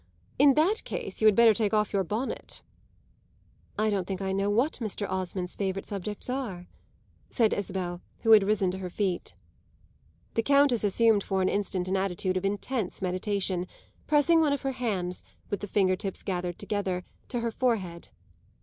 In 0.39 0.55
that 0.55 0.83
case 0.83 1.21
you 1.21 1.27
had 1.27 1.35
better 1.35 1.53
take 1.53 1.75
off 1.75 1.93
your 1.93 2.03
bonnet." 2.03 2.63
"I 3.77 3.91
don't 3.91 4.07
think 4.07 4.19
I 4.19 4.31
know 4.31 4.49
what 4.49 4.79
Mr. 4.81 5.07
Osmond's 5.07 5.55
favourite 5.55 5.85
subjects 5.85 6.27
are," 6.27 6.65
said 7.29 7.53
Isabel, 7.53 8.01
who 8.21 8.31
had 8.31 8.41
risen 8.41 8.71
to 8.71 8.79
her 8.79 8.89
feet. 8.89 9.35
The 10.33 10.41
Countess 10.41 10.83
assumed 10.83 11.23
for 11.23 11.43
an 11.43 11.49
instant 11.49 11.87
an 11.87 11.97
attitude 11.97 12.35
of 12.35 12.45
intense 12.45 12.99
meditation, 12.99 13.67
pressing 14.07 14.39
one 14.39 14.53
of 14.53 14.63
her 14.63 14.71
hands, 14.71 15.23
with 15.51 15.59
the 15.59 15.67
finger 15.67 15.95
tips 15.95 16.23
gathered 16.23 16.57
together, 16.57 17.03
to 17.27 17.41
her 17.41 17.51
forehead. 17.51 18.09